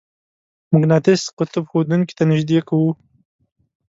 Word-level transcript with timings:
مقناطیس 0.73 1.21
قطب 1.37 1.63
ښودونکې 1.71 2.13
ته 2.17 2.23
نژدې 2.31 2.59
کوو. 2.67 2.89